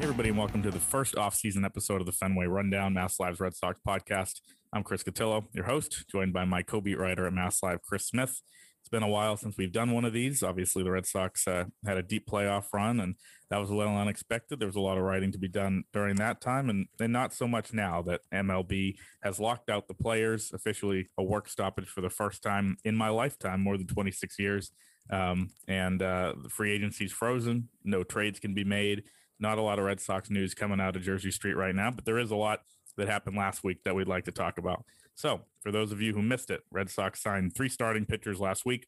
[0.00, 3.38] Hey, everybody, and welcome to the first off-season episode of the Fenway Rundown, Mass Live's
[3.38, 4.40] Red Sox podcast.
[4.72, 8.40] I'm Chris Cotillo, your host, joined by my co-beat writer at Mass Live, Chris Smith.
[8.80, 10.42] It's been a while since we've done one of these.
[10.42, 13.16] Obviously, the Red Sox uh, had a deep playoff run, and
[13.50, 14.58] that was a little unexpected.
[14.58, 17.34] There was a lot of writing to be done during that time, and, and not
[17.34, 22.00] so much now that MLB has locked out the players, officially a work stoppage for
[22.00, 24.72] the first time in my lifetime, more than 26 years.
[25.10, 27.68] Um, and uh, the free agency's frozen.
[27.84, 29.02] No trades can be made
[29.40, 32.04] not a lot of Red Sox news coming out of Jersey Street right now, but
[32.04, 32.60] there is a lot
[32.96, 34.84] that happened last week that we'd like to talk about.
[35.14, 38.64] So, for those of you who missed it, Red Sox signed three starting pitchers last
[38.64, 38.86] week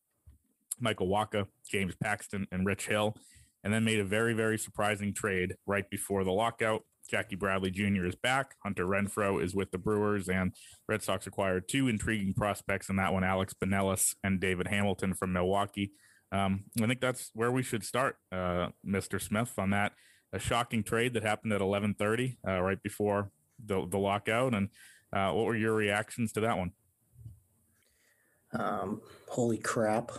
[0.81, 3.17] Michael Wacha, James Paxton, and Rich Hill,
[3.62, 6.83] and then made a very, very surprising trade right before the lockout.
[7.09, 8.06] Jackie Bradley Jr.
[8.06, 8.55] is back.
[8.62, 10.55] Hunter Renfroe is with the Brewers, and
[10.89, 15.33] Red Sox acquired two intriguing prospects in that one Alex Binelas and David Hamilton from
[15.33, 15.92] Milwaukee.
[16.31, 19.20] Um, I think that's where we should start, uh, Mr.
[19.20, 19.92] Smith, on that
[20.33, 23.30] a shocking trade that happened at 11:30 uh, right before
[23.64, 24.55] the the lockout.
[24.55, 24.69] And
[25.12, 26.72] uh, what were your reactions to that one?
[28.53, 30.10] Um, holy crap!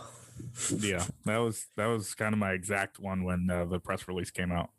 [0.78, 4.30] yeah, that was that was kind of my exact one when uh, the press release
[4.30, 4.70] came out.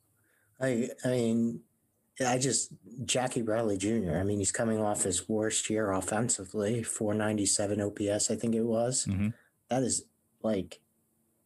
[0.59, 1.61] I I mean,
[2.25, 2.71] I just
[3.05, 4.17] Jackie Bradley Jr.
[4.17, 9.05] I mean, he's coming off his worst year offensively, 497 OPS, I think it was.
[9.05, 9.29] Mm-hmm.
[9.69, 10.05] That is
[10.41, 10.79] like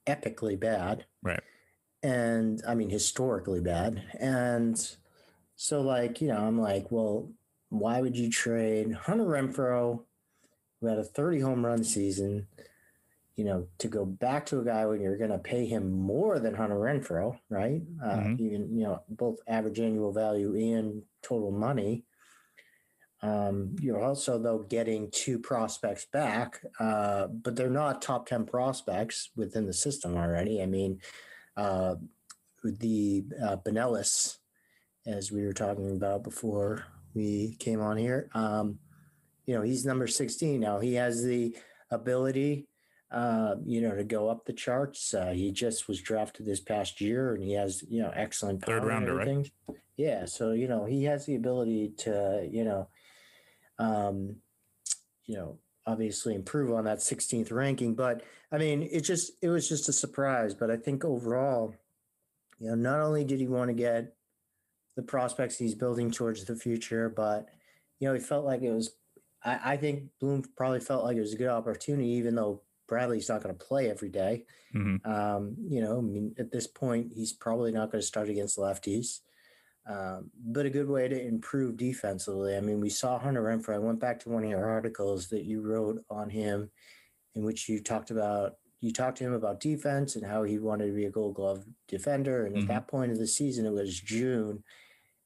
[0.08, 1.06] epically bad.
[1.24, 1.42] Right
[2.04, 4.04] and I mean historically bad.
[4.20, 4.80] And
[5.56, 7.30] so like, you know, I'm like, well,
[7.70, 10.04] why would you trade Hunter Renfroe,
[10.80, 12.48] who had a 30 home run season,
[13.36, 16.40] you know, to go back to a guy when you're going to pay him more
[16.40, 17.82] than Hunter Renfroe, right?
[18.04, 18.44] Uh, mm-hmm.
[18.44, 22.04] Even you know, both average annual value and total money.
[23.22, 29.30] Um, you're also though getting two prospects back, uh, but they're not top ten prospects
[29.36, 30.62] within the system already.
[30.62, 31.00] I mean,
[31.58, 31.96] uh,
[32.64, 34.38] the uh, Binelas,
[35.06, 38.30] as we were talking about before we came on here.
[38.34, 38.80] Um,
[39.46, 40.80] you know, he's number 16 now.
[40.80, 41.56] He has the
[41.90, 42.68] ability,
[43.12, 45.14] uh, you know, to go up the charts.
[45.14, 48.84] Uh, he just was drafted this past year, and he has, you know, excellent third
[48.84, 49.52] rounder, right?
[49.98, 52.88] Yeah, so you know, he has the ability to, you know,
[53.80, 54.36] um,
[55.26, 55.58] you know,
[55.90, 57.96] obviously improve on that 16th ranking.
[57.96, 60.54] But I mean, it just it was just a surprise.
[60.54, 61.74] But I think overall,
[62.60, 64.16] you know, not only did he want to get
[64.96, 67.48] the prospects he's building towards the future, but
[68.00, 68.92] you know, he felt like it was.
[69.44, 73.30] I, I think Bloom probably felt like it was a good opportunity, even though Bradley's
[73.30, 74.46] not going to play every day.
[74.76, 75.10] Mm-hmm.
[75.10, 78.58] Um, you know, I mean, at this point, he's probably not going to start against
[78.58, 79.20] lefties.
[79.90, 82.56] Um, but a good way to improve defensively.
[82.56, 83.74] I mean, we saw Hunter Renfroe.
[83.74, 86.70] I went back to one of your articles that you wrote on him,
[87.34, 90.88] in which you talked about you talked to him about defense and how he wanted
[90.88, 92.46] to be a Gold Glove defender.
[92.46, 92.62] And mm-hmm.
[92.62, 94.64] at that point of the season, it was June,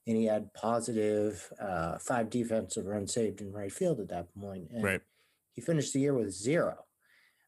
[0.07, 4.69] and he had positive uh, five defensive runs saved in right field at that point.
[4.72, 5.02] And right.
[5.52, 6.85] He finished the year with zero.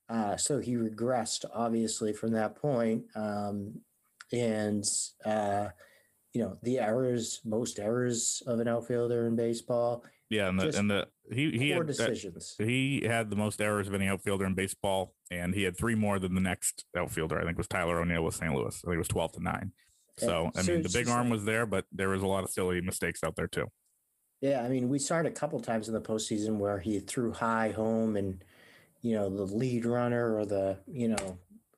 [0.08, 3.06] Uh, so he regressed obviously from that point.
[3.16, 3.82] Um,
[4.32, 4.86] and
[5.26, 5.70] uh,
[6.36, 10.04] you know the errors, most errors of an outfielder in baseball.
[10.30, 12.56] Yeah, and the and the he he had decisions.
[12.58, 16.20] he had the most errors of any outfielder in baseball, and he had three more
[16.20, 17.40] than the next outfielder.
[17.40, 18.54] I think was Tyler O'Neill with St.
[18.54, 18.76] Louis.
[18.84, 19.72] I think it was twelve to nine.
[20.18, 22.82] So I mean, the big arm was there, but there was a lot of silly
[22.82, 23.68] mistakes out there too.
[24.42, 27.32] Yeah, I mean, we saw it a couple times in the postseason where he threw
[27.32, 28.44] high home, and
[29.02, 31.38] you know the lead runner or the you know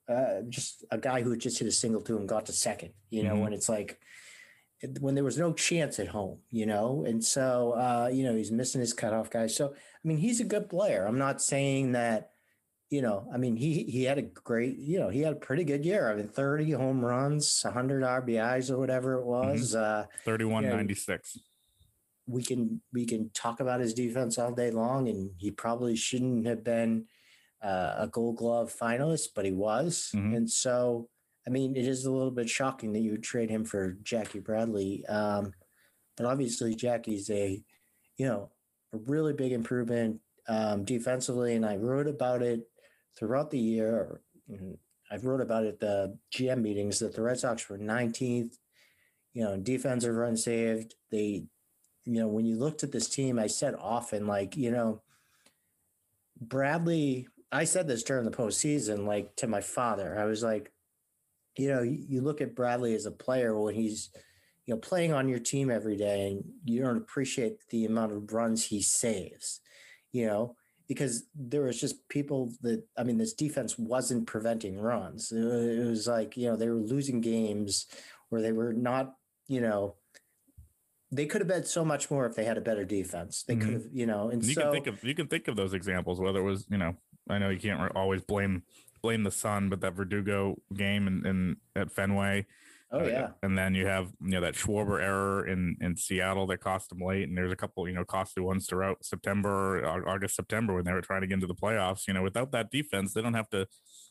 [0.10, 2.94] uh, just a guy who just hit a single to him got to second.
[3.12, 3.42] You know, mm-hmm.
[3.42, 4.00] when it's like
[5.00, 8.51] when there was no chance at home, you know, and so uh, you know he's
[8.51, 9.56] missing his cutoff guys.
[9.56, 11.06] So I mean, he's a good player.
[11.06, 12.31] I'm not saying that
[12.89, 15.65] you know, I mean, he he had a great, you know, he had a pretty
[15.65, 16.09] good year.
[16.09, 19.50] I mean, 30 home runs, 100 RBIs or whatever it Mm-hmm.
[19.51, 19.75] was.
[19.75, 20.75] Uh, 31 Yeah.
[20.77, 21.38] 96.
[22.27, 26.45] we can we can talk about his defense all day long, and he probably shouldn't
[26.45, 27.06] have been
[27.62, 30.12] uh, a Gold Glove finalist, but he was.
[30.15, 30.35] Mhm.
[30.38, 31.09] And so,
[31.47, 34.39] I mean, it is a little bit shocking that you would trade him for Jackie
[34.39, 35.05] Bradley.
[35.07, 35.53] Um,
[36.17, 37.63] but obviously, Jackie's a
[38.17, 38.51] you know
[38.94, 42.67] a really big improvement um, defensively, and I wrote about it
[43.17, 44.21] throughout the year.
[44.49, 44.77] and
[45.09, 48.57] I wrote about it at the GM meetings that the Red Sox were 19th,
[49.33, 50.95] you know, defensive runs saved.
[51.11, 51.45] They
[52.07, 55.01] you know, when you looked at this team, I said often, like, you know,
[56.39, 60.71] Bradley, I said this during the postseason, like to my father, I was like,
[61.57, 64.09] you know, you, look at Bradley as a player when he's,
[64.65, 68.31] you know, playing on your team every day and you don't appreciate the amount of
[68.33, 69.62] runs he saves,
[70.12, 70.56] you know,
[70.88, 75.31] because there was just people that, I mean, this defense wasn't preventing runs.
[75.31, 77.88] It, was like, you know, they were losing games
[78.30, 79.13] where they were not,
[79.48, 79.95] you know,
[81.12, 83.44] they could have been so much more if they had a better defense.
[83.44, 83.74] They could mm-hmm.
[83.74, 86.19] have, you know, and you so can think of you can think of those examples
[86.19, 86.95] whether it was you know
[87.30, 88.62] i know you can't always blame
[89.01, 92.45] blame the sun but that verdugo game in, in at fenway.
[92.89, 96.47] Oh uh, yeah, and then you have you know that schwarber error in in seattle
[96.47, 97.27] that cost them late.
[97.27, 100.94] And there's a couple you know costly ones throughout september Au- august september when they
[100.94, 102.07] were trying to get into the playoffs.
[102.07, 103.67] You know without that defense they don't have to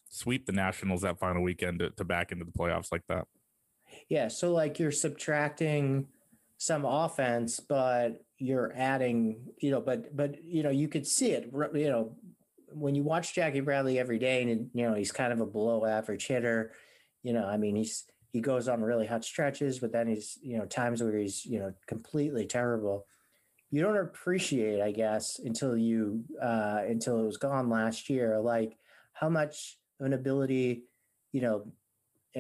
[0.09, 3.27] sweep the nationals that final weekend to, to back into the playoffs like that.
[4.09, 4.29] Yeah.
[4.29, 6.07] So like you're subtracting
[6.59, 11.51] some offense, but you're adding, you know, but but you know, you could see it,
[11.75, 12.17] you know,
[12.77, 15.85] when you watch Jackie Bradley every day, and you know he's kind of a below
[15.87, 16.73] average hitter.
[17.23, 20.59] You know, I mean, he's he goes on really hot stretches, but then he's you
[20.59, 23.07] know times where he's you know completely terrible.
[23.71, 28.77] You don't appreciate, I guess, until you uh, until it was gone last year, like
[29.13, 30.85] how much of an ability,
[31.33, 31.73] you know,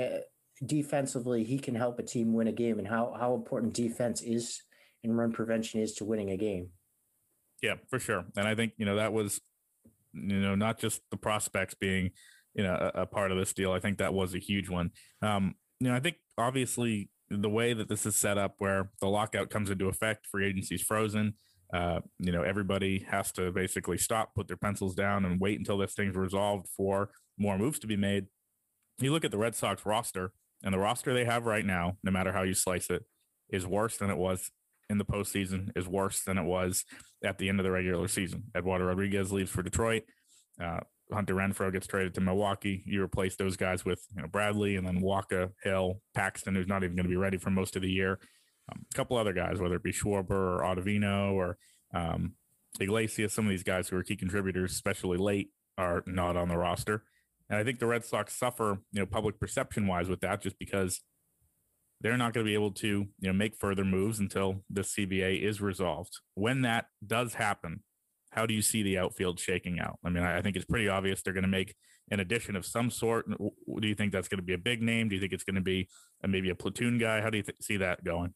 [0.01, 0.21] uh,
[0.65, 4.63] defensively he can help a team win a game, and how how important defense is
[5.03, 6.69] and run prevention is to winning a game.
[7.63, 8.25] Yeah, for sure.
[8.37, 9.41] And I think, you know, that was,
[10.17, 12.11] you know, not just the prospects being,
[12.55, 13.73] you know, a, a part of this deal.
[13.73, 14.91] I think that was a huge one.
[15.23, 19.09] Um, you know, I think obviously the way that this is set up where the
[19.09, 21.35] lockout comes into effect, free agency's frozen.
[21.73, 25.79] Uh, you know, everybody has to basically stop, put their pencils down, and wait until
[25.79, 28.27] this thing's resolved for more moves to be made.
[28.99, 30.33] You look at the Red Sox roster,
[30.63, 33.05] and the roster they have right now, no matter how you slice it,
[33.51, 34.51] is worse than it was
[34.89, 36.85] in the postseason, is worse than it was
[37.25, 38.45] at the end of the regular season.
[38.57, 40.03] Eduardo Rodriguez leaves for Detroit.
[40.63, 40.81] Uh,
[41.13, 42.83] Hunter Renfroe gets traded to Milwaukee.
[42.85, 46.83] You replace those guys with you know, Bradley and then Wacha, Hill, Paxton, who's not
[46.83, 48.19] even going to be ready for most of the year.
[48.71, 51.59] Um, a couple other guys, whether it be Schwarber or Ottavino or
[51.95, 52.33] um,
[52.81, 56.59] Iglesias, some of these guys who are key contributors, especially late, are not on the
[56.59, 57.05] roster.
[57.49, 60.59] And I think the Red Sox suffer, you know, public perception wise with that, just
[60.59, 61.01] because
[62.01, 65.43] they're not going to be able to, you know, make further moves until the CBA
[65.43, 66.19] is resolved.
[66.35, 67.83] When that does happen,
[68.31, 69.99] how do you see the outfield shaking out?
[70.05, 71.75] I mean, I think it's pretty obvious they're going to make
[72.11, 73.27] an addition of some sort.
[73.29, 75.09] Do you think that's going to be a big name?
[75.09, 75.89] Do you think it's going to be
[76.23, 77.21] a, maybe a platoon guy?
[77.21, 78.35] How do you th- see that going?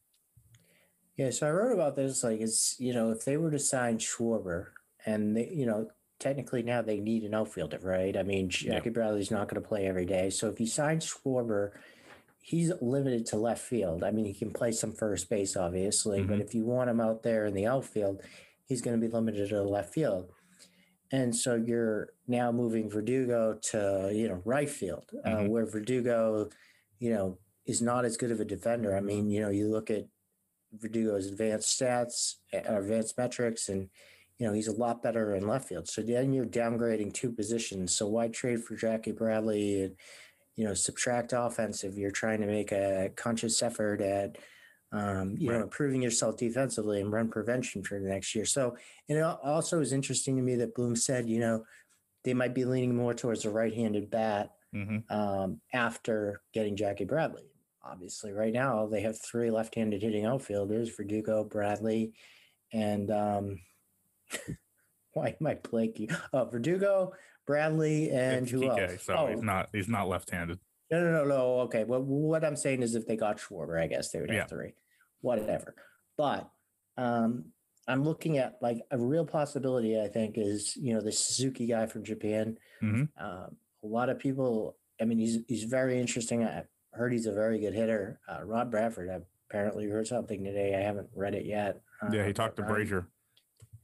[1.17, 2.23] Yeah, so I wrote about this.
[2.23, 4.67] Like, it's you know, if they were to sign Schwarber,
[5.05, 8.17] and they, you know, technically now they need an outfielder, right?
[8.17, 11.71] I mean, Jackie Bradley's not going to play every day, so if you sign Schwarber,
[12.41, 14.03] he's limited to left field.
[14.03, 16.41] I mean, he can play some first base, obviously, but Mhm.
[16.41, 18.21] if you want him out there in the outfield,
[18.65, 20.31] he's going to be limited to the left field.
[21.11, 25.49] And so you're now moving Verdugo to you know right field, uh, Mhm.
[25.49, 26.49] where Verdugo,
[26.99, 28.95] you know, is not as good of a defender.
[28.95, 30.07] I mean, you know, you look at
[30.73, 33.89] Verdugo's advanced stats, advanced metrics, and
[34.37, 35.87] you know he's a lot better in left field.
[35.89, 37.93] So then you're downgrading two positions.
[37.93, 39.95] So why trade for Jackie Bradley and
[40.55, 41.97] you know subtract offensive?
[41.97, 44.37] You're trying to make a conscious effort at
[44.91, 48.45] um, you know improving yourself defensively and run prevention for the next year.
[48.45, 48.75] So
[49.09, 51.63] and it also is interesting to me that Bloom said you know
[52.23, 57.43] they might be leaning more towards a right-handed bat hmm um, after getting Jackie Bradley.
[57.83, 62.13] Obviously, right now they have three left-handed hitting outfielders: Verdugo, Bradley,
[62.71, 63.59] and um,
[65.13, 66.15] why am I blanking?
[66.33, 67.13] Oh, Verdugo,
[67.51, 69.03] Bradley, and It's who TK, else?
[69.03, 70.57] so oh, he's not he's not left-handed.
[70.89, 71.59] no, no, no, no.
[71.61, 74.37] Okay, well, what I'm saying is, if they got Schwarber, I guess they would have
[74.37, 74.45] Yeah.
[74.45, 74.73] three,
[75.19, 75.75] whatever.
[76.17, 76.49] But
[76.97, 77.45] um,
[77.89, 79.99] I'm looking at like a real possibility.
[79.99, 82.57] I think is you know the Suzuki guy from Japan.
[82.81, 83.09] Mhm.
[83.17, 84.77] Um, a lot of people.
[85.01, 86.45] I mean, he's he's very interesting.
[86.45, 88.19] I heard he's a very good hitter.
[88.29, 89.09] Uh, Rob Bradford.
[89.09, 90.73] I apparently heard something today.
[90.75, 91.81] I haven't read it yet.
[92.13, 93.07] Yeah, Uh, he talked to um, Brasier.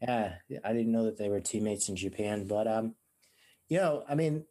[0.01, 2.95] yeah, I didn't know that they were teammates in Japan, but um,
[3.69, 4.45] you know, I mean,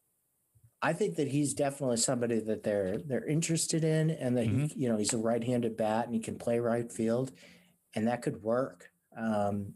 [0.82, 4.64] I think that he's definitely somebody that they're they're interested in, and that mm-hmm.
[4.66, 7.32] he, you know he's a right-handed bat and he can play right field,
[7.94, 8.90] and that could work.
[9.16, 9.72] Um,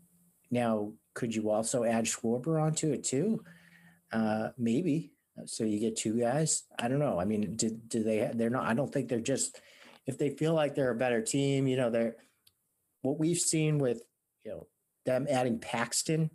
[0.50, 3.42] now, could you also add Schwarber onto it too?
[4.12, 5.12] Uh, maybe.
[5.47, 6.64] So you get two guys.
[6.78, 7.18] I don't know.
[7.18, 8.30] I mean, do, do they?
[8.35, 8.66] They're not.
[8.66, 9.59] I don't think they're just.
[10.06, 12.16] If they feel like they're a better team, you know, they're
[13.02, 14.02] what we've seen with
[14.44, 14.66] you know
[15.06, 16.30] them adding Paxton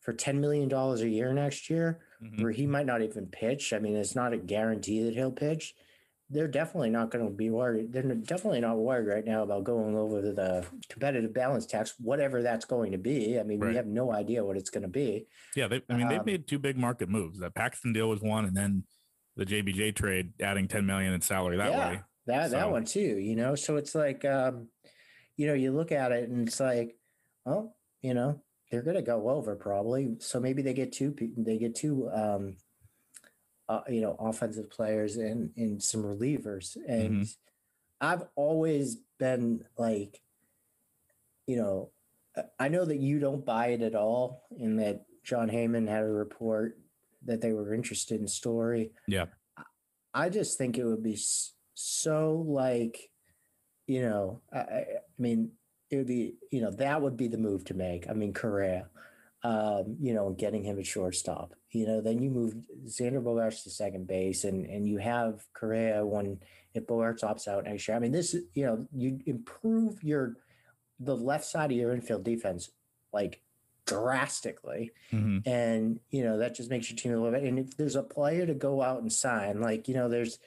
[0.00, 2.42] for ten million dollars a year next year, mm-hmm.
[2.42, 3.72] where he might not even pitch.
[3.72, 5.74] I mean, it's not a guarantee that he'll pitch
[6.28, 7.92] they're definitely not going to be worried.
[7.92, 12.64] They're definitely not worried right now about going over the competitive balance tax, whatever that's
[12.64, 13.38] going to be.
[13.38, 13.70] I mean, right.
[13.70, 15.26] we have no idea what it's going to be.
[15.54, 17.38] Yeah, they, I mean, um, they've made two big market moves.
[17.38, 18.84] That Paxton deal was one, and then
[19.36, 22.00] the JBJ trade, adding ten million in salary that yeah, way.
[22.26, 22.56] That so.
[22.56, 23.18] that one too.
[23.18, 24.68] You know, so it's like, um,
[25.36, 26.96] you know, you look at it and it's like,
[27.44, 30.16] oh, you know, they're going to go over probably.
[30.18, 31.14] So maybe they get two.
[31.36, 32.10] They get two.
[32.12, 32.56] Um,
[33.68, 36.76] uh, you know, offensive players and and some relievers.
[36.86, 37.22] And mm-hmm.
[38.00, 40.20] I've always been like,
[41.46, 41.90] you know,
[42.58, 46.08] I know that you don't buy it at all, in that Jon Heyman had a
[46.08, 46.78] report
[47.24, 48.92] that they were interested in Story.
[49.08, 49.26] Yeah,
[50.14, 51.18] I just think it would be
[51.74, 53.10] so like,
[53.86, 54.84] you know, I, I
[55.18, 55.52] mean,
[55.90, 58.08] it would be, you know, that would be the move to make.
[58.08, 58.88] I mean, Correa
[59.46, 61.54] um, you know, getting him at shortstop.
[61.70, 66.04] You know, then you move Xander Bogaerts to second base, and and you have Correa
[66.04, 66.40] when
[66.74, 67.96] if Bogaerts opts out next year.
[67.96, 70.36] I mean, this you know, you improve your
[70.98, 72.70] the left side of your infield defense
[73.12, 73.40] like
[73.86, 75.48] drastically, mm-hmm.
[75.48, 77.46] and you know that just makes your team a little bit.
[77.46, 80.40] And if there's a player to go out and sign, like you know, there's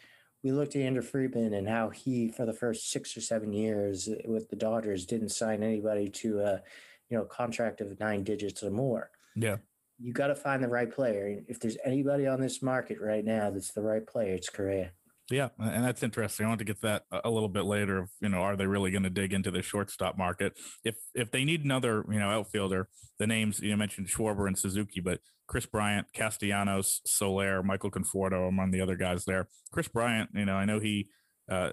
[0.44, 4.08] we looked at Andrew Friedman and how he, for the first six or seven years
[4.08, 6.62] uh, with the Dodgers, didn't sign anybody to a
[7.10, 9.10] you know, contract of nine digits or more.
[9.36, 9.58] Yeah.
[10.00, 11.42] You got to find the right player.
[11.48, 14.92] If there's anybody on this market right now that's the right player, it's Correa.
[15.32, 16.46] Yeah, and that's interesting.
[16.46, 18.00] I want to get that a little bit later.
[18.00, 20.54] Of, you know, are they really going to dig into the shortstop market?
[20.84, 22.88] If if they need another, you know, outfielder,
[23.20, 28.72] the names you mentioned Schwarber and Suzuki, but Kris Bryant, Castellanos, Soler, Michael Conforto among
[28.72, 29.48] the other guys there.
[29.72, 31.10] Kris Bryant, you know, I know he
[31.50, 31.72] uh,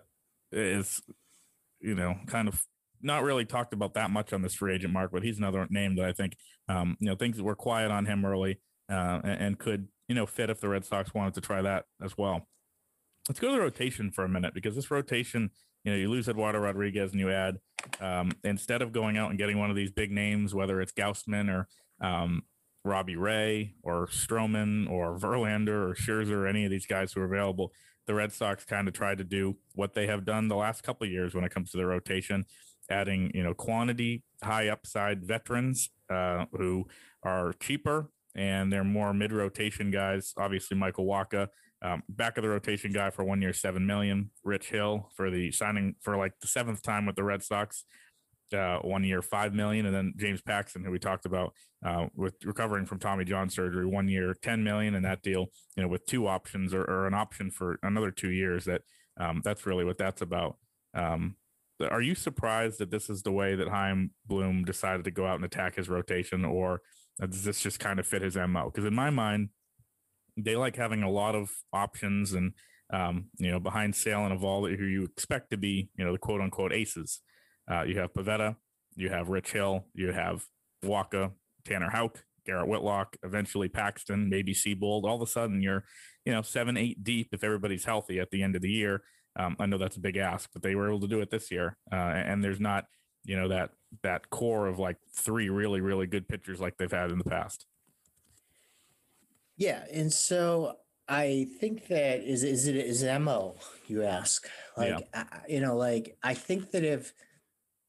[0.53, 1.01] is,
[1.81, 2.63] you know, kind of
[3.03, 5.97] not really talked about that much on this free agent mark, but he's another name
[5.97, 6.37] that I think,
[6.69, 8.61] um, you know, things were quiet on him early
[8.91, 11.85] uh, and, and, could, you know, fit if the Red Sox wanted to try that
[12.03, 12.49] as well.
[13.29, 15.51] Let's go to the rotation for a minute because this rotation,
[15.85, 17.59] you know, you lose Eduardo Rodriguez and you add,
[18.01, 21.49] um, instead of going out and getting one of these big names, whether it's Gausman
[21.49, 21.69] or
[22.01, 22.43] um,
[22.85, 27.25] Robbie Ray or Stroman or Verlander or Scherzer or any of these guys who are
[27.25, 27.73] available,
[28.07, 31.07] the Red Sox kind of tried to do what they have done the last couple
[31.07, 32.47] years when it comes to the rotation
[32.89, 36.87] adding you know quantity high upside veterans uh, who
[37.23, 40.35] are cheaper and they're more mid rotation guys.
[40.37, 41.49] Obviously, Michael Wacha,
[41.83, 44.31] um, back of the rotation guy for one year, seven million.
[44.45, 47.85] Rich Hill for the signing for like the seventh time with the Red Sox,
[48.53, 51.53] uh, one year, five million, and then James Paxton, who we talked about
[51.85, 55.83] uh, with recovering from Tommy John surgery, one year, ten million, and that deal, you
[55.83, 58.65] know, with two options or, or an option for another two years.
[58.65, 58.83] That
[59.19, 60.57] um, that's really what that's about.
[60.95, 61.37] Um,
[61.81, 65.37] are you surprised that this is the way that Chaim Bloom decided to go out
[65.37, 66.81] and attack his rotation, or
[67.21, 68.71] does this just kind of fit his mo?
[68.71, 69.51] Because in my mind,
[70.37, 72.53] they like having a lot of options and
[72.93, 76.19] um, you know behind Sale and Eovaldi, who you expect to be you know the
[76.19, 77.21] quote unquote aces.
[77.71, 78.57] Uh, you have Pivetta,
[78.95, 80.45] you have Rich Hill, you have
[80.85, 81.33] Wacha,
[81.65, 85.05] Tanner Houck, Garrett Whitlock, eventually Paxton, maybe Seabold.
[85.05, 85.85] All of a sudden, you're
[86.25, 89.03] you know seven, eight deep if everybody's healthy at the end of the year.
[89.39, 91.51] Um, I know that's a big ask, but they were able to do it this
[91.51, 91.77] year.
[91.93, 92.87] Uh, and there's not,
[93.25, 93.71] you know, that
[94.03, 97.67] that core of like three really really good pitchers like they've had in the past.
[99.57, 100.77] Yeah, and so
[101.09, 105.25] I think that is is it is mo you ask like yeah.
[105.33, 107.13] I, you know like I think that if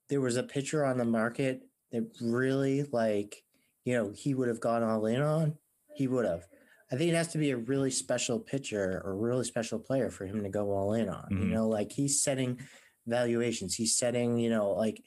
[0.10, 3.44] there was a pitcher on the market that really like
[3.86, 5.58] you know he would have gone all in on
[5.96, 6.46] he would have
[6.92, 10.26] I think it has to be a really special pitcher or really special player for
[10.26, 11.28] him to go all in on.
[11.32, 11.42] Mm-hmm.
[11.42, 12.60] You know, like he's setting
[13.06, 13.76] valuations.
[13.76, 15.04] He's setting, you know, like,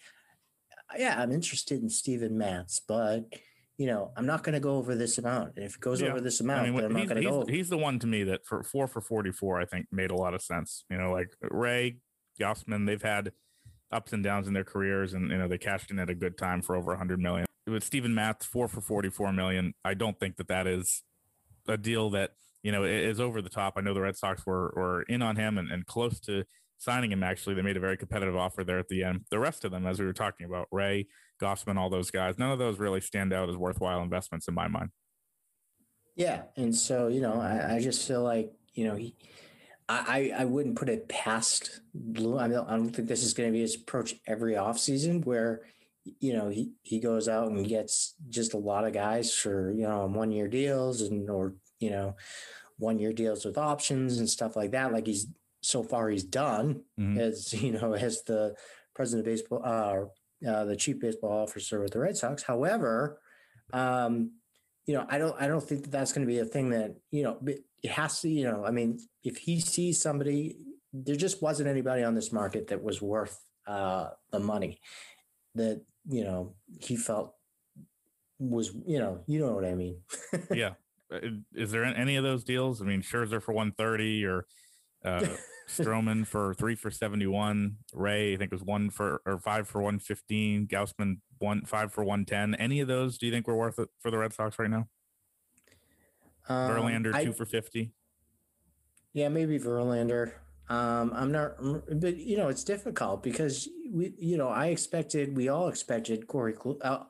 [0.98, 3.32] yeah, I'm interested in Steven Matz, but
[3.80, 5.56] you know, I'm not going to go over this amount.
[5.56, 6.08] And if it goes yeah.
[6.08, 7.46] over this amount, I mean, I'm not going to go.
[7.46, 10.34] He's the one to me that for four for 44, I think made a lot
[10.34, 10.84] of sense.
[10.90, 11.96] You know, like Ray
[12.38, 13.32] Gausman, they've had
[13.90, 16.36] ups and downs in their careers, and you know they cashed in at a good
[16.36, 17.46] time for over 100 million.
[17.66, 21.02] With Steven Matz, four for 44 million, I don't think that that is
[21.66, 22.32] a deal that
[22.62, 23.74] you know is over the top.
[23.78, 26.44] I know the Red Sox were were in on him and, and close to
[26.76, 27.22] signing him.
[27.22, 29.24] Actually, they made a very competitive offer there at the end.
[29.30, 31.06] The rest of them, as we were talking about, Ray,
[31.40, 34.68] Gausman, all those guys, none of those really stand out as worthwhile investments in my
[34.68, 34.90] mind.
[36.16, 39.16] Yeah, and so you know, I, I just feel like you know he,
[39.88, 42.38] I I wouldn't put it past Bloom.
[42.38, 45.62] I don't, I don't think this is going to be his approach every offseason where
[46.04, 49.82] you know he he goes out and gets just a lot of guys for you
[49.82, 52.16] know one year deals and or you know
[52.78, 54.92] one year deals with options and stuff like that.
[54.92, 55.26] Like he's
[55.62, 57.18] so far he's done mm-hmm.
[57.18, 58.54] as you know as the
[58.94, 60.04] president of baseball, uh,
[60.46, 62.42] uh, the chief baseball officer with the Red Sox.
[62.42, 63.20] However,
[63.72, 64.32] um,
[64.86, 66.96] you know, I don't I don't think that that's going to be a thing that
[67.10, 68.28] you know it has to.
[68.28, 70.56] You know, I mean, if he sees somebody,
[70.92, 74.80] there just wasn't anybody on this market that was worth uh, the money
[75.54, 77.34] that you know he felt
[78.38, 79.98] was you know you know what I mean.
[80.50, 80.74] yeah.
[81.12, 81.18] Uh,
[81.54, 82.80] is there any of those deals?
[82.80, 84.46] I mean, Scherzer for 130 or
[85.04, 85.26] uh,
[85.78, 87.76] Stroman for three for 71.
[87.92, 90.66] Ray, I think was one for or five for 115.
[90.66, 92.54] Gausman one five for 110.
[92.60, 94.88] Any of those do you think were worth it for the Red Sox right now?
[96.48, 97.92] Um, Verlander I, two for 50.
[99.12, 100.32] Yeah, maybe Verlander.
[100.68, 101.56] Um, I'm not,
[102.00, 106.54] but you know, it's difficult because we, you know, I expected, we all expected Corey.
[106.80, 107.04] Uh,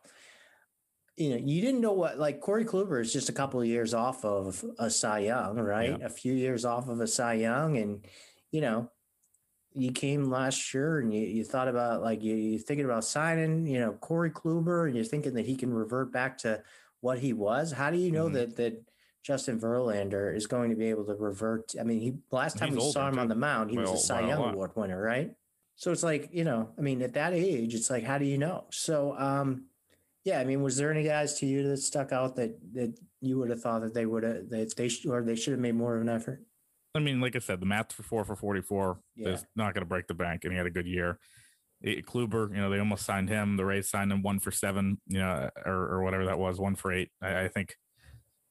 [1.17, 3.93] you know, you didn't know what like Corey Kluber is just a couple of years
[3.93, 5.99] off of a Cy Young, right?
[5.99, 6.07] Yeah.
[6.07, 8.07] A few years off of a Cy Young, and
[8.51, 8.91] you know,
[9.75, 13.67] you came last year and you, you thought about like you, you're thinking about signing,
[13.67, 16.63] you know, Corey Kluber, and you're thinking that he can revert back to
[17.01, 17.73] what he was.
[17.73, 18.35] How do you know mm-hmm.
[18.35, 18.83] that that
[19.23, 21.73] Justin Verlander is going to be able to revert?
[21.79, 23.21] I mean, he last time He's we saw him too.
[23.21, 25.33] on the mound, he well, was a Cy Young Award winner, right?
[25.77, 28.39] So it's like you know, I mean, at that age, it's like, how do you
[28.39, 28.65] know?
[28.71, 29.67] So, um,
[30.25, 33.39] yeah, I mean, was there any guys to you that stuck out that that you
[33.39, 35.95] would have thought that they would have that they or they should have made more
[35.95, 36.43] of an effort?
[36.95, 39.29] I mean, like I said, the Matz for four for 44 yeah.
[39.31, 41.19] is not going to break the bank, and he had a good year.
[41.81, 43.57] It, Kluber, you know, they almost signed him.
[43.57, 46.75] The Rays signed him one for seven, you know, or, or whatever that was, one
[46.75, 47.11] for eight.
[47.23, 47.77] I, I think,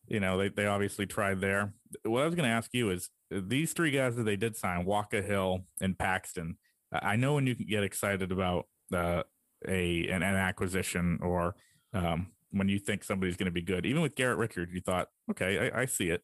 [0.08, 1.74] you know, they, they obviously tried there.
[2.04, 4.86] What I was going to ask you is these three guys that they did sign,
[4.86, 6.58] Wacha Hill and Paxton.
[6.92, 9.24] I know when you can get excited about uh,
[9.68, 11.56] a an, an acquisition or
[11.94, 13.86] um, when you think somebody's going to be good.
[13.86, 16.24] Even with Garrett Richards, you thought, okay, I, I see it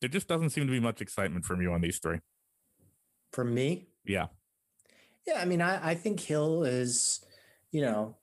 [0.00, 2.18] there just doesn't seem to be much excitement from you on these three.
[3.32, 3.88] From me?
[4.04, 4.26] Yeah.
[5.26, 5.40] Yeah.
[5.40, 7.24] I mean, I, I think Hill is,
[7.70, 8.16] you know,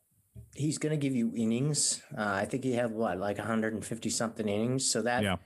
[0.55, 2.01] he's going to give you innings.
[2.17, 4.89] Uh, I think he had what, like 150 something innings.
[4.89, 5.37] So that yeah.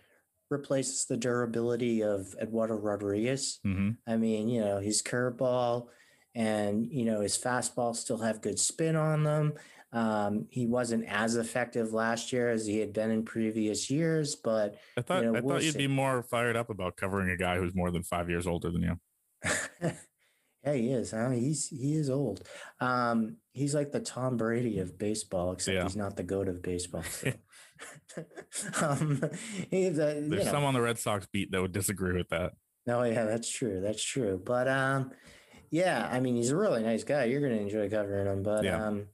[0.49, 3.59] replaces the durability of Eduardo Rodriguez.
[3.65, 3.91] Mm-hmm.
[4.07, 5.87] I mean, you know, his curveball
[6.33, 9.53] and, you know, his fastball still have good spin on them.
[9.93, 14.75] Um, he wasn't as effective last year as he had been in previous years, but
[14.97, 15.79] I thought you know, I we'll thought you'd see.
[15.79, 18.83] be more fired up about covering a guy who's more than five years older than
[18.83, 18.99] you.
[20.63, 21.11] yeah, he is.
[21.11, 21.31] Huh?
[21.31, 22.47] He's he is old.
[22.79, 25.83] Um, he's like the Tom Brady of baseball, except yeah.
[25.83, 27.03] he's not the goat of baseball.
[27.13, 28.25] So.
[28.81, 29.21] um,
[29.71, 30.43] There's know.
[30.43, 32.51] some on the Red Sox beat that would disagree with that.
[32.85, 33.81] No, yeah, that's true.
[33.81, 34.41] That's true.
[34.43, 35.11] But um,
[35.71, 37.23] yeah, I mean, he's a really nice guy.
[37.25, 38.43] You're going to enjoy covering him.
[38.43, 38.85] But yeah.
[38.85, 39.07] um,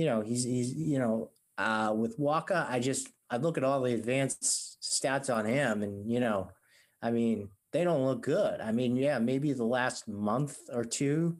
[0.00, 3.82] you know, he's he's you know, uh, with Wacha, I just I look at all
[3.82, 6.48] the advanced stats on him, and you know,
[7.02, 8.62] I mean, they don't look good.
[8.62, 11.36] I mean, yeah, maybe the last month or two,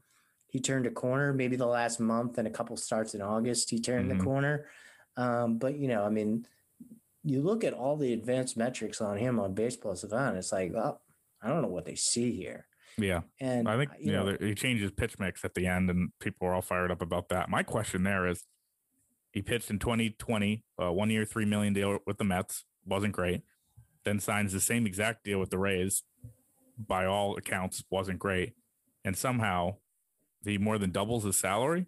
[0.48, 1.32] he turned a corner.
[1.32, 4.18] Maybe the last month and a couple starts in August, he turned mm-hmm.
[4.18, 4.66] the corner.
[5.16, 6.46] Um, but you know, I mean,
[7.24, 11.00] you look at all the advanced metrics on him on Baseball Savant, it's like, well,
[11.42, 12.66] I don't know what they see here.
[12.98, 13.20] Yeah.
[13.40, 15.90] And I think, you, you know, know, he changed his pitch mix at the end
[15.90, 17.48] and people were all fired up about that.
[17.48, 18.44] My question there is
[19.32, 22.64] he pitched in 2020, uh, one year, 3 million deal with the Mets.
[22.84, 23.42] Wasn't great.
[24.04, 26.02] Then signs the same exact deal with the Rays.
[26.78, 28.54] By all accounts, wasn't great.
[29.04, 29.76] And somehow
[30.44, 31.86] he more than doubles his salary.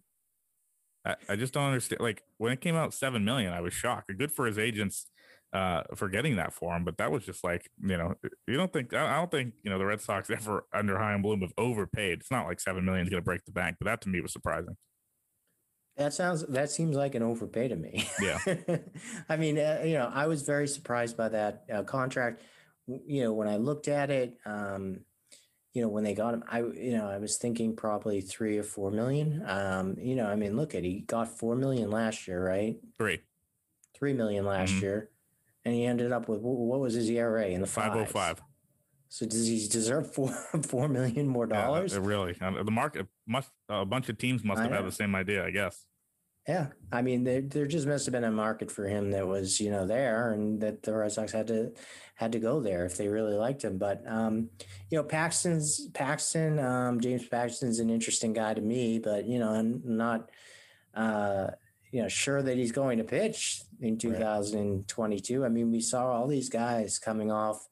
[1.04, 2.00] I, I just don't understand.
[2.00, 4.12] Like when it came out, 7 million, I was shocked.
[4.16, 5.06] Good for his agents
[5.52, 6.84] uh, for getting that for him.
[6.84, 8.14] But that was just like, you know,
[8.46, 11.40] you don't think, I don't think, you know, the Red Sox ever under Chaim Bloom
[11.40, 12.20] have overpaid.
[12.20, 14.20] It's not like 7 million is going to break the bank, but that to me
[14.20, 14.76] was surprising.
[16.02, 18.08] That sounds, that seems like an overpay to me.
[18.20, 18.38] Yeah.
[19.28, 22.42] I mean, uh, you know, I was very surprised by that uh, contract.
[22.86, 25.00] You know, when I looked at it, um,
[25.72, 28.62] you know, when they got him, I, you know, I was thinking probably three or
[28.62, 29.42] four million.
[29.46, 32.76] Um, you know, I mean, look at he got four million last year, right?
[32.98, 33.20] Three,
[33.96, 34.82] three million last mm-hmm.
[34.82, 35.10] year
[35.64, 38.40] and he ended up with what was his ERA in the five oh five.
[39.08, 40.28] So does he deserve four
[40.66, 41.92] four million more dollars?
[41.92, 45.14] Yeah, really, uh, the market must a bunch of teams must have had the same
[45.14, 45.84] idea, I guess.
[46.48, 49.60] Yeah, I mean, there there just must have been a market for him that was
[49.60, 51.72] you know there, and that the Red Sox had to
[52.16, 53.78] had to go there if they really liked him.
[53.78, 54.50] But um,
[54.90, 59.50] you know, Paxton's Paxton, um, James Paxton's an interesting guy to me, but you know,
[59.50, 60.30] I'm not
[60.94, 61.48] uh,
[61.92, 65.40] you know sure that he's going to pitch in 2022.
[65.40, 65.46] Right.
[65.46, 67.68] I mean, we saw all these guys coming off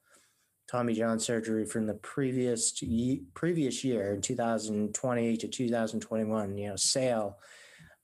[0.69, 2.81] Tommy John surgery from the previous
[3.33, 6.57] previous year, 2020 to 2021.
[6.57, 7.37] You know, Sale,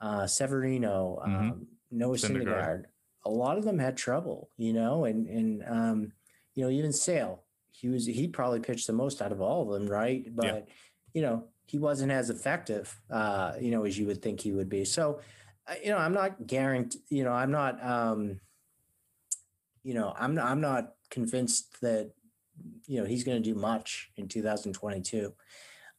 [0.01, 1.35] uh, Severino, mm-hmm.
[1.35, 2.45] um, Noah Syndergaard.
[2.45, 2.83] Syndergaard.
[3.25, 6.11] A lot of them had trouble, you know, and and um,
[6.55, 9.69] you know even Sale, he was he probably pitched the most out of all of
[9.69, 10.25] them, right?
[10.33, 10.59] But yeah.
[11.13, 14.69] you know he wasn't as effective, uh, you know, as you would think he would
[14.69, 14.85] be.
[14.85, 15.19] So,
[15.83, 17.01] you know, I'm not guaranteed.
[17.09, 17.83] You know, I'm not.
[17.85, 18.39] Um,
[19.83, 22.11] you know, I'm not, I'm not convinced that
[22.87, 25.33] you know he's going to do much in 2022.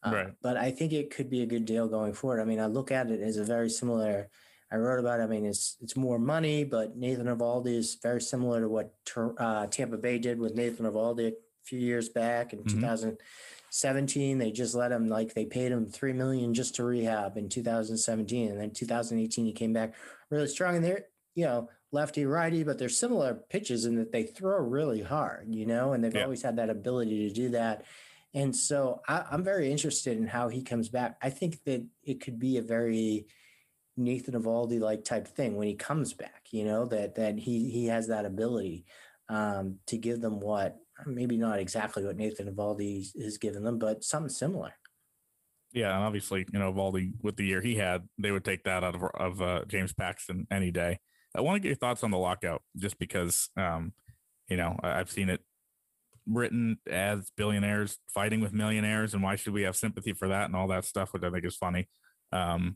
[0.05, 0.33] Uh, right.
[0.41, 2.41] But I think it could be a good deal going forward.
[2.41, 4.29] I mean, I look at it as a very similar.
[4.71, 5.19] I wrote about.
[5.19, 8.93] It, I mean, it's it's more money, but Nathan Eovaldi is very similar to what
[9.37, 11.33] uh, Tampa Bay did with Nathan Eovaldi a
[11.63, 12.79] few years back in mm-hmm.
[12.79, 14.37] 2017.
[14.37, 18.51] They just let him like they paid him three million just to rehab in 2017,
[18.51, 19.95] and then 2018 he came back
[20.29, 20.75] really strong.
[20.75, 25.01] And they're you know lefty righty, but they're similar pitches in that they throw really
[25.01, 26.23] hard, you know, and they've yeah.
[26.23, 27.83] always had that ability to do that.
[28.33, 31.17] And so I, I'm very interested in how he comes back.
[31.21, 33.27] I think that it could be a very
[33.97, 37.87] Nathan Eovaldi like type thing when he comes back, you know, that that he he
[37.87, 38.85] has that ability
[39.27, 44.03] um, to give them what maybe not exactly what Nathan Eovaldi has given them, but
[44.03, 44.73] something similar.
[45.71, 48.83] Yeah, and obviously, you know, Eovaldi with the year he had, they would take that
[48.83, 50.99] out of of uh, James Paxton any day.
[51.35, 53.93] I want to get your thoughts on the lockout, just because, um,
[54.47, 55.41] you know, I've seen it
[56.31, 60.55] written as billionaires fighting with millionaires, and why should we have sympathy for that and
[60.55, 61.87] all that stuff, which I think is funny.
[62.31, 62.75] Um,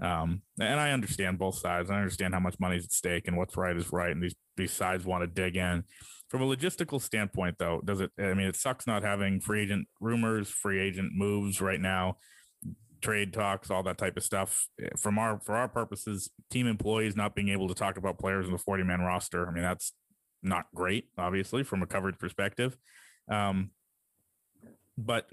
[0.00, 1.90] um, and I understand both sides.
[1.90, 4.34] I understand how much money is at stake and what's right is right, and these
[4.56, 5.84] these sides want to dig in.
[6.28, 8.10] From a logistical standpoint, though, does it?
[8.18, 12.16] I mean, it sucks not having free agent rumors, free agent moves right now
[13.00, 14.68] trade talks, all that type of stuff.
[14.96, 18.52] From our for our purposes, team employees not being able to talk about players in
[18.52, 19.46] the 40 man roster.
[19.48, 19.92] I mean, that's
[20.42, 22.76] not great, obviously, from a coverage perspective.
[23.30, 23.70] Um,
[24.96, 25.26] but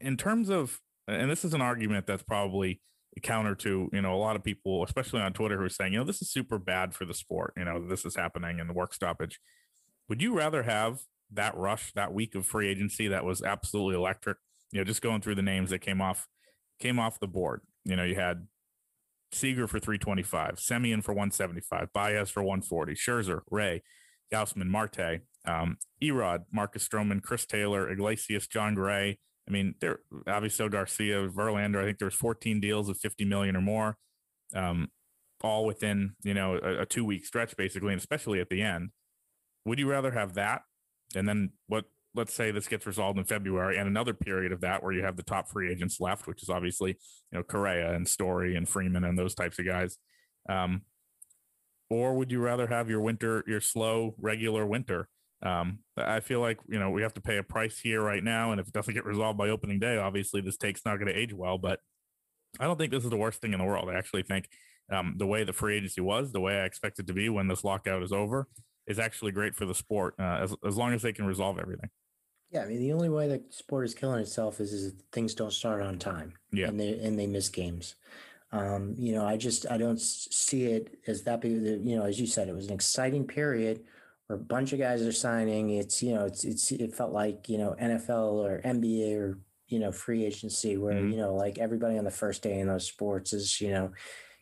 [0.00, 2.80] in terms of, and this is an argument that's probably
[3.22, 5.98] counter to you know a lot of people, especially on Twitter, who are saying, you
[5.98, 7.52] know, this is super bad for the sport.
[7.56, 9.40] You know, this is happening in the work stoppage.
[10.08, 11.00] Would you rather have
[11.32, 14.38] that rush, that week of free agency that was absolutely electric?
[14.72, 16.26] You know, just going through the names that came off
[16.80, 17.62] came off the board.
[17.84, 18.46] You know, you had
[19.32, 23.82] Seager for 325, Semien for 175, Baez for 140, Scherzer, Ray,
[24.32, 29.18] Gausman, Marte, um, Erod, Marcus Stroman, Chris Taylor, Iglesias, Jon Gray.
[29.48, 31.80] I mean, there obviously Garcia, Verlander.
[31.80, 33.96] I think there's 14 deals of 50 million or more,
[34.54, 34.88] um,
[35.42, 38.90] all within you know a, a two week stretch basically, and especially at the end.
[39.64, 40.62] Would you rather have that,
[41.14, 41.84] and then what
[42.16, 45.16] let's say this gets resolved in February and another period of that where you have
[45.16, 46.96] the top free agents left, which is obviously,
[47.30, 49.98] you know, Correa and Story and Freeman and those types of guys.
[50.48, 50.82] Um,
[51.90, 55.08] or would you rather have your winter, your slow, regular winter?
[55.42, 58.52] Um, I feel like, you know, we have to pay a price here right now.
[58.52, 61.18] And if it doesn't get resolved by opening day, obviously this take's not going to
[61.18, 61.80] age well, but
[62.58, 63.88] I don't think this is the worst thing in the world.
[63.90, 64.48] I actually think
[64.90, 67.48] um, the way the free agency was, the way I expect it to be when
[67.48, 68.48] this lockout is over,
[68.86, 71.90] is actually great for the sport uh, as, as long as they can resolve everything.
[72.50, 75.52] Yeah, I mean the only way the sport is killing itself is is things don't
[75.52, 76.34] start on time.
[76.52, 77.96] Yeah, and they and they miss games.
[78.56, 81.52] Um, you know, I just I don't see it as that big.
[81.52, 83.84] You know, as you said, it was an exciting period
[84.26, 85.70] where a bunch of guys are signing.
[85.70, 89.38] It's you know, it's it's it felt like you know NFL or NBA or
[89.68, 91.10] you know free agency where mm-hmm.
[91.10, 93.92] you know like everybody on the first day in those sports is you know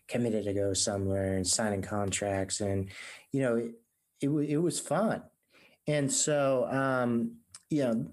[0.07, 2.91] committed to go somewhere and signing contracts and
[3.33, 3.73] you know it
[4.21, 5.23] it, it was fun
[5.87, 7.37] and so um
[7.75, 8.07] you know,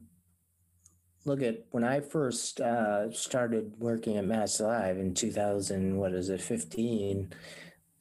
[1.25, 6.29] look at when I first uh, started working at Mass Live in 2000, what is
[6.29, 7.33] it, 15,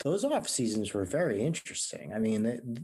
[0.02, 2.12] those off seasons were very interesting.
[2.14, 2.82] I mean, the,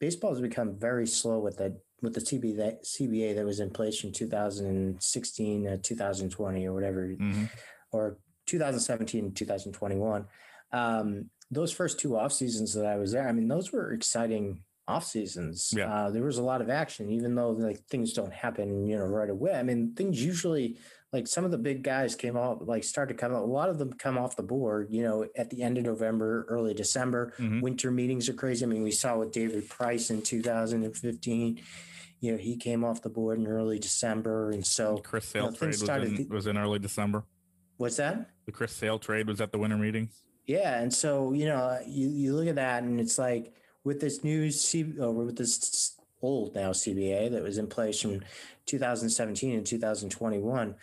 [0.00, 3.70] baseball has become very slow with the with the CBA that CBA that was in
[3.70, 7.44] place from 2016 to 2020 or whatever, mm-hmm.
[7.92, 10.26] or 2017 2021.
[10.72, 14.62] Um, those first two off seasons that I was there, I mean, those were exciting
[14.86, 15.72] off seasons.
[15.76, 15.92] Yeah.
[15.92, 19.04] Uh, there was a lot of action, even though like things don't happen, you know,
[19.04, 19.52] right away.
[19.52, 20.76] I mean, things usually
[21.12, 23.42] like some of the big guys came off, like start to come out.
[23.42, 26.44] A lot of them come off the board, you know, at the end of November,
[26.48, 27.32] early December.
[27.38, 27.60] Mm-hmm.
[27.60, 28.64] Winter meetings are crazy.
[28.64, 31.60] I mean, we saw with David Price in 2015.
[32.20, 35.50] You know, he came off the board in early December, and so Chris Sale you
[35.50, 37.24] know, trade was in, was in early December.
[37.76, 38.30] What's that?
[38.46, 40.22] The Chris Sale trade was at the winter meetings.
[40.46, 43.52] Yeah, and so you know, you, you look at that, and it's like
[43.84, 48.20] with this new C or with this old now CBA that was in place from
[48.66, 50.74] 2017 and 2021,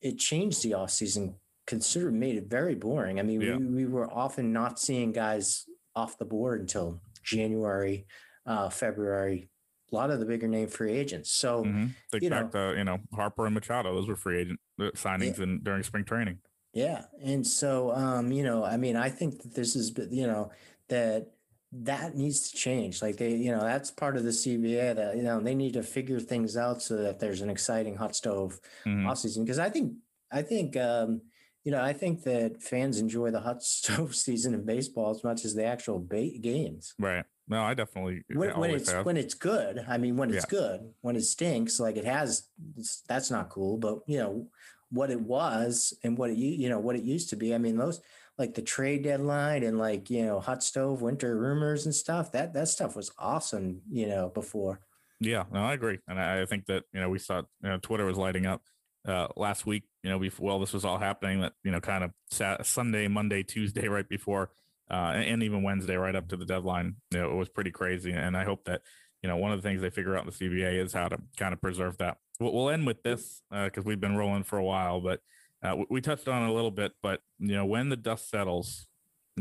[0.00, 1.34] it changed the offseason
[1.66, 3.18] considered made it very boring.
[3.18, 3.56] I mean, Yeah.
[3.56, 5.64] we, we were often not seeing guys
[5.96, 8.06] off the board until January,
[8.46, 9.48] uh, February.
[9.92, 11.30] A lot of the bigger name free agents.
[11.30, 11.90] So Mhm.
[12.10, 15.38] Think you back to you know Harper and Machado; those were free agent uh, signings
[15.40, 16.38] in during spring training.
[16.72, 17.04] Yeah.
[17.22, 20.50] And so, um, you know, I mean, I think that this is, you know,
[20.88, 21.33] that
[21.82, 23.02] that needs to change.
[23.02, 25.82] Like they, you know, that's part of the CBA that, you know, they need to
[25.82, 29.08] figure things out so that there's an exciting hot stove Mhm.
[29.08, 29.44] off season.
[29.46, 29.94] Cause I think,
[30.30, 31.22] I think, um,
[31.64, 35.44] you know, I think that fans enjoy the hot stove season in baseball as much
[35.44, 36.94] as the actual ba- games.
[36.98, 37.24] Right.
[37.48, 39.04] No, I definitely When, when it's have.
[39.04, 40.58] when it's good, I mean, when it's Yeah.
[40.58, 43.78] good, when it stinks, like it has, it's, that's not cool.
[43.78, 44.48] But you know
[44.90, 47.52] what it was and what it you know what it used to be.
[47.54, 48.00] I mean, those
[48.38, 52.32] like the trade deadline and like you know hot stove winter rumors and stuff.
[52.32, 53.82] That that stuff was awesome.
[53.90, 54.80] You know before.
[55.20, 58.04] Yeah, no, I agree, and I think that you know we saw you know Twitter
[58.04, 58.62] was lighting up
[59.06, 59.84] uh, last week.
[60.02, 61.40] You know, before well, this was all happening.
[61.40, 64.50] That you know, kind of sat Sunday, Monday, Tuesday, right before,
[64.90, 66.96] uh, and, and even Wednesday, right up to the deadline.
[67.10, 68.82] You know, it was pretty crazy, and I hope that
[69.22, 71.18] you know one of the things they figure out in the CBA is how to
[71.36, 72.18] kind of preserve that.
[72.40, 75.20] We'll, we'll end with this because we've been rolling for a while, but
[75.64, 76.92] uh, we, touched on a little bit.
[77.02, 78.86] But you know, when the dust settles,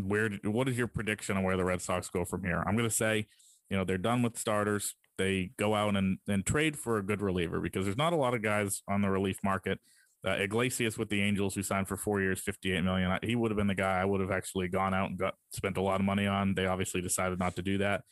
[0.02, 2.64] where what is your prediction on where the Red Sox go from here?
[2.66, 3.28] I'm going to say,
[3.70, 4.96] you know, they're done with starters.
[5.18, 8.34] They go out and, and trade for a good reliever because there's not a lot
[8.34, 9.80] of guys on the relief market.
[10.26, 13.20] Uh, Iglesias with the Angels, who signed for four years, 58 million.
[13.22, 15.76] He would have been the guy I would have actually gone out and got spent
[15.76, 16.56] a lot of money on.
[16.56, 18.04] They obviously decided not to do that.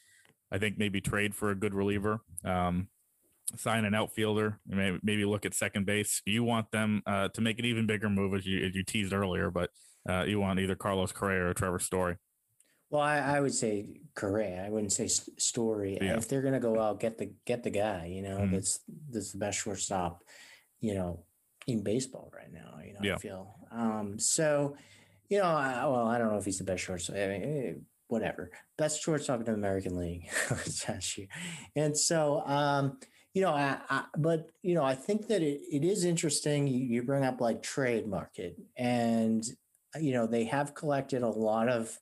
[0.52, 2.90] I think maybe trade for a good reliever, um,
[3.58, 6.22] sign an outfielder, maybe, maybe look at second base.
[6.26, 9.14] You want them uh, to make an even bigger move as you as you teased
[9.14, 9.70] earlier, but
[10.10, 12.18] uh, you want either Carlos Correa or Trevor Story.
[12.90, 14.66] Well, I, I would say Correa.
[14.66, 15.98] I wouldn't say Story.
[16.02, 16.18] Yeah.
[16.18, 18.06] If they're gonna go out, get the get the guy.
[18.08, 18.52] You know, Mhm.
[18.52, 20.24] that's that's the best shortstop.
[20.82, 21.24] You know,
[21.68, 22.80] in baseball right now.
[22.86, 23.16] You know, Yeah.
[23.16, 23.56] I feel.
[23.72, 24.76] Um, so,
[25.30, 27.16] you know, I, well, I don't know if he's the best shortstop.
[27.16, 27.74] I mean, eh,
[28.08, 31.28] whatever, best shortstop in the American League last year,
[31.76, 32.42] and so.
[32.46, 32.98] um
[33.34, 36.68] you know, I, I, but you know, I think that it, it is interesting.
[36.68, 39.44] You, you bring up like trade market, and
[40.00, 41.98] you know they have collected a lot of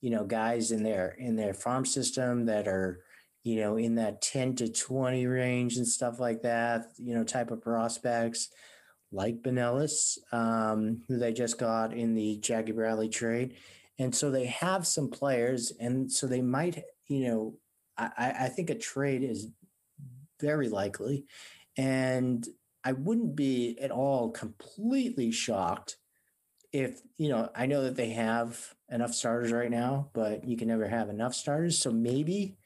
[0.00, 3.00] you know guys in their in their farm system that are
[3.44, 7.50] you know in that 10 to 20 range and stuff like that you know type
[7.50, 8.48] of prospects
[9.12, 13.54] like Binelas, um, who they just got in the Jackie Bradley trade.
[13.98, 17.54] And so they have some players, and so they might, you know,
[17.96, 19.46] I- I think a trade is
[20.44, 21.24] very likely.
[21.76, 22.46] And
[22.84, 25.96] I wouldn't be at all completely shocked
[26.72, 30.68] if, you know, I know that they have enough starters right now, but you can
[30.68, 31.78] never have enough starters.
[31.78, 32.56] So maybe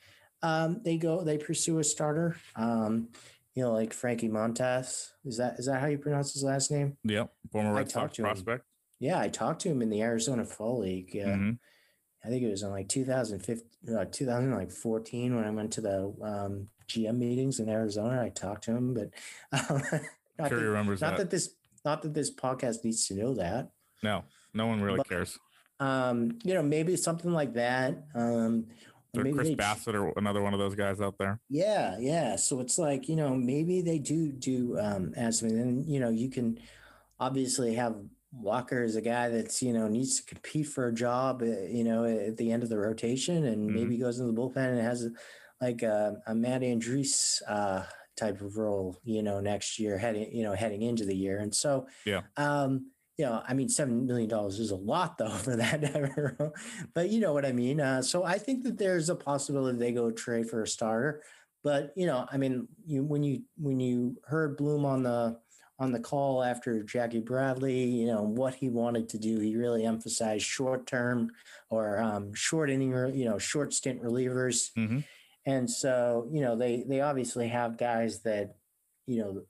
[0.43, 2.37] um, they go, they pursue a starter.
[2.57, 3.09] Um,
[3.55, 5.11] you know, like Frankie Montas.
[5.25, 6.97] Is that is that how you pronounce his last name?
[7.03, 8.27] Yep, former Red Sox to him.
[8.27, 8.64] prospect.
[9.01, 11.11] Yeah, I talked to him in the Arizona Fall League.
[11.17, 11.59] Uh, Mhm.
[12.25, 16.69] I think it was in like 2015, uh, 2014 when I went to the um,
[16.88, 18.22] GM meetings in Arizona.
[18.22, 19.11] I talked to him, but
[19.70, 19.83] um,
[20.38, 21.24] not, Sure, that, remembers not that.
[21.24, 21.51] that this
[21.85, 23.70] not that this podcast needs to know that.
[24.03, 24.24] No,
[24.55, 25.38] no one really But- cares.
[25.81, 28.03] Um, you know, maybe something like that.
[28.12, 28.66] Um,
[29.16, 31.38] or maybe Chris they- Bassitt or another one of those guys out there.
[31.48, 32.35] Yeah, yeah.
[32.37, 35.57] So it's like, you know, maybe they do do um something.
[35.59, 36.59] And you know, you can
[37.20, 37.94] obviously have
[38.42, 41.83] Wacha as a guy that's, you know, needs to compete for a job, uh, you
[41.85, 43.74] know, at the end of the rotation and Mhm.
[43.74, 45.09] maybe goes into the bullpen and has
[45.61, 47.85] like a, a Matt Andriese uh
[48.16, 51.38] type of role, you know, next year heading, you know, heading into the year.
[51.38, 52.23] And so Yeah.
[52.37, 56.53] um you know, I mean, seven million dollars is a lot though for that,
[56.94, 57.81] but you know what I mean.
[57.81, 61.23] Uh, so I think that there's a possibility they go trade for a starter.
[61.64, 65.40] But you know, I mean, you when you when you heard Bloom on the
[65.81, 69.38] on the call after Jackie Bradley, you know what he wanted to do.
[69.40, 71.31] He really emphasized short term
[71.71, 74.71] or um, short inning, you know, short stint relievers.
[74.79, 75.05] Mhm.
[75.49, 78.57] And so you know they they obviously have guys that
[79.07, 79.43] you know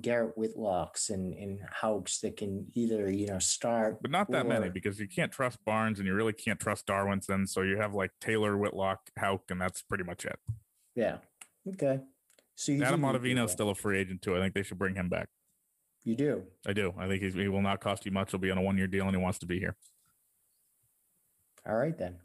[0.00, 4.68] Garrett Whitlocks and and Houck that can either you know start But not that many
[4.68, 7.48] because you can't trust Barnes and you really can't trust Darwinzon.
[7.48, 10.38] So you have like Taylor, Whitlock, Houck, and that's pretty much it.
[10.94, 11.16] Yeah.
[11.66, 11.98] Okay.
[12.54, 14.36] So you Adam do need Ottavino's still a free agent too.
[14.36, 15.28] I think they should bring him back.
[16.04, 16.44] You do.
[16.64, 16.94] I do.
[16.96, 18.30] I think he's, he will not cost you much.
[18.30, 19.74] He'll be on a one year deal and he wants to be here.
[21.68, 22.16] All right then.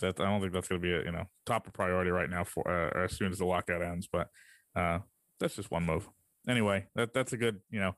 [0.00, 2.30] That I don't think that's going to be a you know top of priority right
[2.30, 4.08] now for uh, as soon as the lockout ends.
[4.10, 4.28] But
[4.74, 5.00] uh,
[5.38, 6.08] that's just one move.
[6.48, 7.94] Anyway, that that's a good you know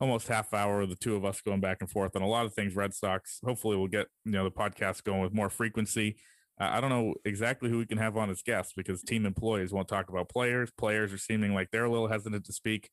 [0.00, 2.46] almost half hour of the two of us going back and forth on a lot
[2.46, 2.76] of things.
[2.76, 3.40] Red Sox.
[3.44, 6.16] Hopefully, we'll get you know the podcast going with more frequency.
[6.60, 9.72] Uh, I don't know exactly who we can have on as guests because team employees
[9.72, 10.70] won't talk about players.
[10.70, 12.90] Players are seeming like they're a little hesitant to speak.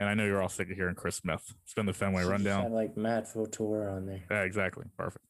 [0.00, 1.42] And I know you're all sick of hearing Chris Smith.
[1.62, 2.72] It's been the Fenway rundown.
[2.72, 4.22] like Matt Vautour on there.
[4.30, 4.86] Yeah, exactly.
[4.96, 5.24] Perfect.